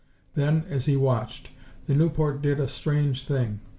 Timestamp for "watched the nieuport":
0.95-2.41